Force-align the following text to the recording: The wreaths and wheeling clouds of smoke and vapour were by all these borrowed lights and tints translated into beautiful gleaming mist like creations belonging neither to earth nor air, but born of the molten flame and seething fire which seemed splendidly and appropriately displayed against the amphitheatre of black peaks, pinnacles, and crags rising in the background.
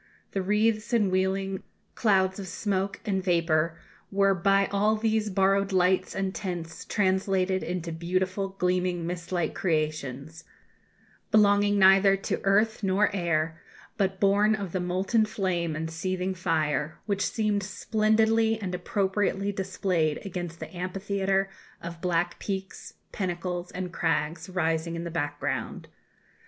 The 0.31 0.41
wreaths 0.41 0.93
and 0.93 1.11
wheeling 1.11 1.61
clouds 1.93 2.39
of 2.39 2.47
smoke 2.47 2.99
and 3.05 3.23
vapour 3.23 3.77
were 4.11 4.33
by 4.33 4.65
all 4.71 4.95
these 4.95 5.29
borrowed 5.29 5.71
lights 5.71 6.15
and 6.15 6.33
tints 6.33 6.85
translated 6.85 7.61
into 7.61 7.91
beautiful 7.91 8.49
gleaming 8.49 9.05
mist 9.05 9.31
like 9.31 9.53
creations 9.53 10.43
belonging 11.29 11.77
neither 11.77 12.17
to 12.17 12.41
earth 12.43 12.81
nor 12.81 13.15
air, 13.15 13.61
but 13.95 14.19
born 14.19 14.55
of 14.55 14.71
the 14.71 14.79
molten 14.79 15.23
flame 15.23 15.75
and 15.75 15.91
seething 15.91 16.33
fire 16.33 16.97
which 17.05 17.27
seemed 17.29 17.61
splendidly 17.61 18.59
and 18.59 18.73
appropriately 18.73 19.51
displayed 19.51 20.17
against 20.25 20.59
the 20.59 20.75
amphitheatre 20.75 21.47
of 21.79 22.01
black 22.01 22.39
peaks, 22.39 22.95
pinnacles, 23.11 23.69
and 23.69 23.93
crags 23.93 24.49
rising 24.49 24.95
in 24.95 25.03
the 25.03 25.11
background. 25.11 25.87